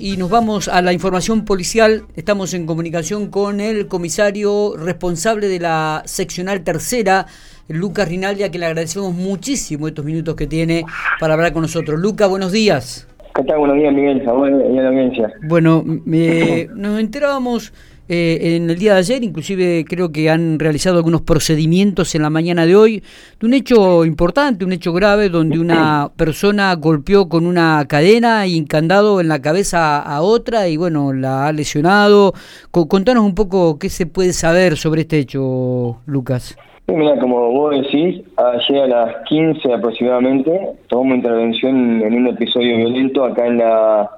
Y 0.00 0.16
nos 0.16 0.30
vamos 0.30 0.68
a 0.68 0.82
la 0.82 0.92
información 0.92 1.44
policial. 1.44 2.02
Estamos 2.16 2.54
en 2.54 2.66
comunicación 2.66 3.28
con 3.28 3.60
el 3.60 3.86
comisario 3.88 4.76
responsable 4.76 5.48
de 5.48 5.60
la 5.60 6.02
seccional 6.04 6.62
tercera, 6.62 7.26
Lucas 7.68 8.08
Rinaldi, 8.08 8.42
a 8.42 8.50
que 8.50 8.58
le 8.58 8.66
agradecemos 8.66 9.14
muchísimo 9.14 9.88
estos 9.88 10.04
minutos 10.04 10.34
que 10.34 10.46
tiene 10.46 10.84
para 11.18 11.34
hablar 11.34 11.52
con 11.52 11.62
nosotros. 11.62 12.00
Lucas, 12.00 12.28
buenos 12.28 12.52
días. 12.52 13.08
¿Qué 13.34 13.42
tal? 13.44 13.58
Buenos 13.58 13.76
días, 13.76 13.94
Miguel. 13.94 14.22
la 14.24 14.88
audiencia. 14.88 15.32
Bueno, 15.42 15.82
nos 15.84 17.00
enterábamos 17.00 17.72
eh, 18.08 18.56
en 18.56 18.68
el 18.68 18.78
día 18.78 18.94
de 18.94 18.98
ayer, 18.98 19.22
inclusive 19.22 19.84
creo 19.88 20.10
que 20.10 20.28
han 20.28 20.58
realizado 20.58 20.96
algunos 20.96 21.22
procedimientos 21.22 22.14
en 22.14 22.22
la 22.22 22.30
mañana 22.30 22.66
de 22.66 22.74
hoy, 22.74 23.02
de 23.40 23.46
un 23.46 23.54
hecho 23.54 24.04
importante, 24.04 24.64
un 24.64 24.72
hecho 24.72 24.92
grave, 24.92 25.28
donde 25.28 25.58
una 25.58 26.10
persona 26.16 26.74
golpeó 26.74 27.28
con 27.28 27.46
una 27.46 27.84
cadena 27.88 28.46
y 28.46 28.58
encandado 28.58 29.20
en 29.20 29.28
la 29.28 29.40
cabeza 29.40 30.00
a 30.00 30.20
otra 30.22 30.68
y 30.68 30.76
bueno, 30.76 31.12
la 31.12 31.46
ha 31.46 31.52
lesionado. 31.52 32.32
Contanos 32.70 33.24
un 33.24 33.34
poco 33.34 33.78
qué 33.78 33.88
se 33.88 34.06
puede 34.06 34.32
saber 34.32 34.76
sobre 34.76 35.02
este 35.02 35.18
hecho, 35.18 35.98
Lucas. 36.06 36.56
mira, 36.88 37.18
como 37.20 37.52
vos 37.52 37.74
decís, 37.82 38.22
ayer 38.36 38.82
a 38.82 38.86
las 38.88 39.28
15 39.28 39.72
aproximadamente, 39.72 40.50
tomamos 40.88 41.18
intervención 41.18 42.02
en 42.02 42.14
un 42.14 42.26
episodio 42.28 42.76
violento 42.76 43.24
acá 43.24 43.46
en 43.46 43.58
la 43.58 44.10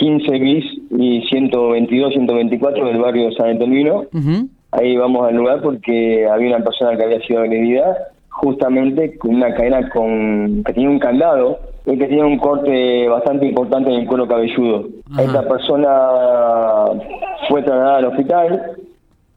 15 0.00 0.38
bis 0.38 0.64
y 0.98 1.22
122, 1.28 2.12
124 2.14 2.86
del 2.86 2.98
barrio 2.98 3.28
de 3.28 3.36
San 3.36 3.50
Antonio. 3.50 4.06
Ahí 4.72 4.96
vamos 4.96 5.28
al 5.28 5.36
lugar 5.36 5.60
porque 5.60 6.26
había 6.26 6.56
una 6.56 6.64
persona 6.64 6.96
que 6.96 7.04
había 7.04 7.20
sido 7.20 7.40
agredida 7.40 7.96
justamente 8.30 9.18
con 9.18 9.34
una 9.34 9.54
cadena 9.54 9.90
con 9.90 10.62
que 10.64 10.72
tenía 10.72 10.88
un 10.88 10.98
candado 10.98 11.58
y 11.84 11.98
que 11.98 12.06
tenía 12.06 12.24
un 12.24 12.38
corte 12.38 13.08
bastante 13.08 13.46
importante 13.46 13.92
en 13.92 14.00
el 14.00 14.06
cuero 14.06 14.26
cabelludo. 14.26 14.88
Esta 15.18 15.46
persona 15.46 15.90
fue 17.48 17.62
trasladada 17.62 17.98
al 17.98 18.04
hospital, 18.06 18.62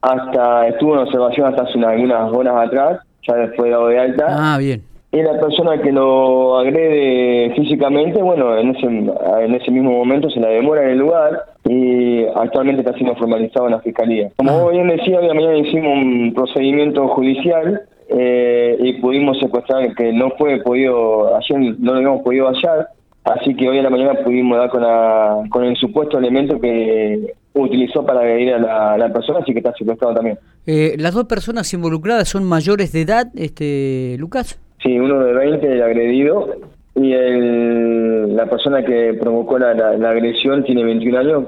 hasta 0.01 0.67
estuvo 0.67 0.93
en 0.93 0.99
observación 0.99 1.47
hasta 1.47 1.63
hace 1.63 1.83
algunas 1.83 2.31
horas 2.31 2.67
atrás, 2.67 2.99
ya 3.27 3.35
después 3.35 3.69
dado 3.69 3.87
de 3.87 3.99
alta. 3.99 4.27
Ah, 4.29 4.57
bien 4.57 4.92
y 5.13 5.21
la 5.21 5.39
persona 5.39 5.79
que 5.79 5.91
lo 5.91 6.57
agrede 6.57 7.53
físicamente, 7.55 8.19
bueno, 8.19 8.57
en 8.57 8.75
ese, 8.75 8.87
en 8.87 9.53
ese 9.53 9.69
mismo 9.69 9.91
momento 9.91 10.27
se 10.31 10.39
la 10.39 10.47
demora 10.47 10.83
en 10.83 10.89
el 10.89 10.97
lugar 10.97 11.39
y 11.65 12.25
actualmente 12.35 12.81
está 12.81 12.93
siendo 12.95 13.15
formalizado 13.17 13.67
en 13.67 13.73
la 13.73 13.79
fiscalía. 13.81 14.31
Como 14.37 14.69
ah. 14.69 14.71
bien 14.71 14.87
decía, 14.87 15.19
hoy 15.19 15.27
mañana 15.27 15.55
hicimos 15.55 15.93
un 15.99 16.33
procedimiento 16.33 17.07
judicial 17.09 17.83
eh, 18.09 18.75
y 18.79 18.93
pudimos 18.93 19.37
secuestrar, 19.39 19.93
que 19.93 20.11
no 20.13 20.31
fue 20.31 20.59
podido, 20.63 21.35
ayer 21.35 21.59
no 21.77 21.91
lo 21.91 21.97
habíamos 21.97 22.23
podido 22.23 22.47
hallar, 22.47 22.87
así 23.23 23.55
que 23.55 23.69
hoy 23.69 23.77
en 23.77 23.83
la 23.83 23.91
mañana 23.91 24.15
pudimos 24.23 24.57
dar 24.57 24.71
con, 24.71 24.81
la, 24.81 25.43
con 25.51 25.63
el 25.63 25.75
supuesto 25.77 26.17
elemento 26.17 26.59
que 26.59 27.35
utilizó 27.53 28.03
para 28.03 28.21
agredir 28.21 28.55
a 28.55 28.97
la, 28.97 29.13
persona, 29.13 29.41
así 29.43 29.53
que 29.53 29.59
está 29.59 29.73
secuestrado 29.77 30.15
también. 30.15 30.39
Eh, 30.65 30.95
¿Las 30.97 31.13
dos 31.13 31.25
personas 31.25 31.71
involucradas 31.71 32.29
son 32.29 32.45
mayores 32.45 32.91
de 32.93 33.01
edad, 33.01 33.27
este 33.35 34.15
Lucas? 34.17 34.59
Sí, 34.83 34.99
uno 34.99 35.23
de 35.23 35.33
20, 35.33 35.71
el 35.71 35.81
agredido, 35.81 36.49
y 36.95 37.13
el, 37.13 38.35
la 38.35 38.45
persona 38.47 38.83
que 38.83 39.17
provocó 39.19 39.57
la, 39.57 39.71
agresión 40.09 40.63
tiene 40.63 40.83
21 40.83 41.19
años, 41.19 41.43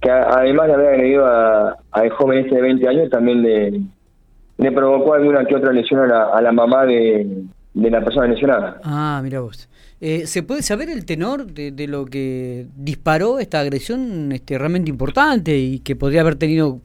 que 0.00 0.10
además 0.10 0.66
de 0.66 0.74
haber 0.74 0.88
agredido 0.88 1.26
a, 1.26 1.76
al 1.92 2.10
joven 2.10 2.40
este 2.40 2.56
de 2.56 2.62
20 2.62 2.88
años, 2.88 3.10
también 3.10 3.42
le, 3.42 3.80
le 4.58 4.72
provocó 4.72 5.14
alguna 5.14 5.44
que 5.44 5.54
otra 5.54 5.72
lesión 5.72 6.00
a 6.00 6.06
la, 6.06 6.24
a 6.24 6.42
la 6.42 6.52
mamá 6.52 6.84
de, 6.84 7.44
de 7.74 7.90
la 7.90 8.04
persona 8.04 8.26
lesionada. 8.26 8.80
Ah, 8.82 9.20
mira 9.22 9.40
vos. 9.40 9.68
Eh, 10.00 10.26
¿Se 10.26 10.42
puede 10.42 10.62
saber 10.62 10.90
el 10.90 11.04
tenor 11.04 11.46
de, 11.46 11.72
de, 11.72 11.88
lo 11.88 12.04
que 12.04 12.66
disparó 12.76 13.40
esta 13.40 13.58
agresión 13.60 14.30
este, 14.30 14.56
realmente 14.56 14.90
importante 14.90 15.56
y 15.56 15.80
que 15.80 15.96
podría 15.96 16.20
haber 16.20 16.36
tenido 16.36 16.80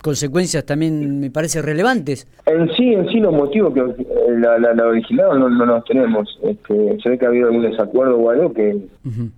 consecuencias 0.00 0.64
también 0.64 1.20
me 1.20 1.30
parece 1.30 1.62
relevantes. 1.62 2.26
En 2.46 2.68
sí, 2.74 2.92
en 2.94 3.08
sí 3.08 3.20
los 3.20 3.32
motivos 3.32 3.74
que 3.74 3.80
eh, 3.80 4.04
la, 4.38 4.58
la, 4.58 4.74
la 4.74 4.86
original 4.86 5.38
no, 5.38 5.48
no 5.48 5.66
los 5.66 5.84
tenemos. 5.84 6.38
Este, 6.42 6.98
se 7.02 7.08
ve 7.08 7.18
que 7.18 7.26
ha 7.26 7.28
habido 7.28 7.48
algún 7.48 7.62
desacuerdo 7.62 8.18
o 8.18 8.30
algo 8.30 8.52
que, 8.52 8.76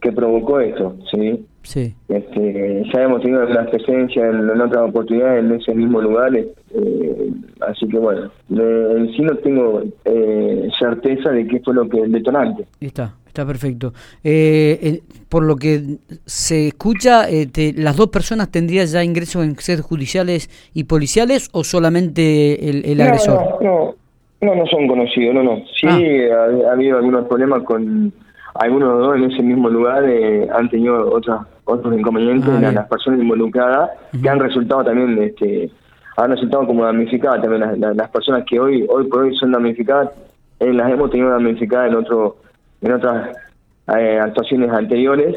que 0.00 0.12
provocó 0.12 0.60
esto, 0.60 0.96
¿sí? 1.10 1.44
Sí. 1.62 1.94
Este, 2.08 2.82
ya 2.92 3.02
hemos 3.02 3.22
tenido 3.22 3.40
algunas 3.40 3.70
presencias 3.70 4.34
en, 4.34 4.50
en, 4.50 4.60
otras 4.60 4.88
oportunidades 4.90 5.44
en 5.44 5.52
ese 5.52 5.74
mismo 5.74 6.00
lugar, 6.00 6.36
eh, 6.36 7.32
así 7.60 7.88
que 7.88 7.98
bueno, 7.98 8.30
en 8.50 9.10
sí 9.12 9.22
no 9.22 9.34
tengo 9.38 9.82
eh, 10.04 10.68
certeza 10.78 11.30
de 11.30 11.46
qué 11.46 11.60
fue 11.60 11.74
lo 11.74 11.88
que 11.88 12.00
el 12.00 12.12
detonante. 12.12 12.66
Está. 12.80 13.14
Está 13.34 13.44
perfecto. 13.44 13.92
Eh, 14.22 15.02
por 15.28 15.42
lo 15.42 15.56
que 15.56 15.96
se 16.24 16.68
escucha, 16.68 17.28
eh, 17.28 17.48
¿las 17.76 17.96
dos 17.96 18.10
personas 18.10 18.48
tendrían 18.52 18.86
ya 18.86 19.02
ingresos 19.02 19.44
en 19.44 19.56
sedes 19.56 19.80
judiciales 19.80 20.48
y 20.72 20.84
policiales 20.84 21.48
o 21.50 21.64
solamente 21.64 22.70
el, 22.70 23.00
agresor? 23.00 23.60
No, 23.60 23.96
no, 24.40 24.54
no, 24.54 24.66
son 24.66 24.86
conocidos, 24.86 25.34
no, 25.34 25.42
no. 25.42 25.56
Sí, 25.80 25.88
ah. 25.88 26.46
ha, 26.68 26.74
habido 26.74 26.98
algunos 26.98 27.26
problemas 27.26 27.64
con 27.64 28.12
algunos 28.54 29.00
dos 29.00 29.16
en 29.16 29.24
ese 29.24 29.42
mismo 29.42 29.68
lugar, 29.68 30.08
eh, 30.08 30.46
han 30.54 30.70
tenido 30.70 31.12
otras, 31.12 31.40
otros 31.64 31.92
inconvenientes 31.92 32.48
ah, 32.48 32.70
las 32.70 32.88
personas 32.88 33.18
involucradas 33.20 33.90
que 34.22 34.28
han 34.28 34.38
resultado 34.38 34.84
también, 34.84 35.20
este, 35.20 35.72
han 36.18 36.30
resultado 36.30 36.68
como 36.68 36.84
damnificadas 36.84 37.42
también 37.42 37.96
las, 37.96 38.10
personas 38.10 38.44
que 38.48 38.60
hoy, 38.60 38.86
hoy 38.88 39.08
por 39.08 39.24
hoy 39.24 39.34
son 39.34 39.50
damnificadas, 39.50 40.10
las 40.60 40.92
hemos 40.92 41.10
tenido 41.10 41.30
damnificadas 41.30 41.90
en 41.90 41.96
otro 41.96 42.43
en 42.84 42.92
otras 42.92 43.36
eh, 43.98 44.18
actuaciones 44.22 44.70
anteriores, 44.70 45.36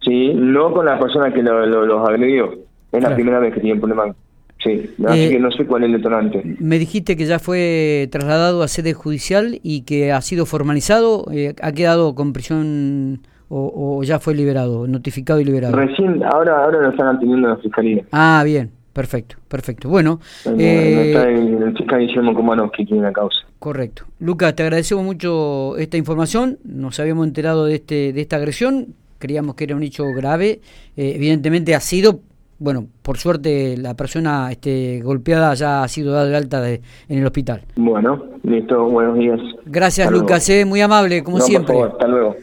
sí, 0.00 0.32
no 0.34 0.72
con 0.72 0.86
la 0.86 0.98
persona 0.98 1.32
que 1.32 1.42
los 1.42 2.08
agredió. 2.08 2.54
Es 2.90 3.02
la 3.02 3.14
primera 3.14 3.38
vez 3.38 3.54
que 3.54 3.60
tienen 3.60 3.80
problemas. 3.80 4.16
Sí, 4.62 4.90
así 5.06 5.26
eh, 5.26 5.30
que 5.30 5.38
no 5.38 5.52
sé 5.52 5.66
cuál 5.66 5.84
es 5.84 5.86
el 5.86 5.98
detonante. 5.98 6.42
Me 6.58 6.78
dijiste 6.78 7.16
que 7.16 7.26
ya 7.26 7.38
fue 7.38 8.08
trasladado 8.10 8.62
a 8.62 8.68
sede 8.68 8.92
judicial 8.92 9.60
y 9.62 9.82
que 9.82 10.10
ha 10.10 10.20
sido 10.20 10.46
formalizado. 10.46 11.26
Eh, 11.30 11.54
¿Ha 11.62 11.72
quedado 11.72 12.14
con 12.16 12.32
prisión 12.32 13.20
o, 13.50 14.02
ya 14.02 14.18
fue 14.18 14.34
liberado, 14.34 14.88
notificado 14.88 15.40
y 15.40 15.44
liberado? 15.44 15.76
Recién, 15.76 16.24
ahora, 16.24 16.64
ahora 16.64 16.80
lo 16.80 16.90
están 16.90 17.16
atendiendo 17.16 17.48
en 17.48 17.54
la 17.54 17.60
fiscalía. 17.60 18.02
Ah, 18.10 18.42
bien. 18.44 18.70
Perfecto, 18.98 19.36
perfecto. 19.46 19.88
Bueno, 19.88 20.18
eh, 20.58 21.12
está 21.78 21.96
el 21.98 22.08
Guillermo 22.08 22.34
Comanos 22.34 22.72
que 22.76 22.84
tiene 22.84 23.02
la 23.02 23.12
causa. 23.12 23.42
Correcto. 23.60 24.06
Lucas, 24.18 24.56
te 24.56 24.64
agradecemos 24.64 25.04
mucho 25.04 25.76
esta 25.76 25.96
información. 25.96 26.58
Nos 26.64 26.98
habíamos 26.98 27.28
enterado 27.28 27.66
de 27.66 27.76
este 27.76 28.12
de 28.12 28.20
esta 28.20 28.34
agresión. 28.34 28.96
Creíamos 29.20 29.54
que 29.54 29.62
era 29.62 29.76
un 29.76 29.84
hecho 29.84 30.02
grave. 30.16 30.58
Eh, 30.96 31.12
evidentemente 31.14 31.76
ha 31.76 31.80
sido, 31.80 32.18
bueno, 32.58 32.88
por 33.02 33.18
suerte 33.18 33.76
la 33.76 33.94
persona 33.94 34.50
este, 34.50 35.00
golpeada 35.00 35.54
ya 35.54 35.84
ha 35.84 35.86
sido 35.86 36.14
dada 36.14 36.26
de 36.26 36.36
alta 36.36 36.68
en 36.68 36.80
el 37.08 37.24
hospital. 37.24 37.60
Bueno, 37.76 38.24
listo. 38.42 38.84
Buenos 38.86 39.16
días. 39.16 39.38
Gracias, 39.64 40.10
Lucas. 40.10 40.50
Eh, 40.50 40.64
muy 40.64 40.80
amable, 40.80 41.22
como 41.22 41.38
siempre. 41.38 41.80
hasta 41.80 42.08
luego. 42.08 42.34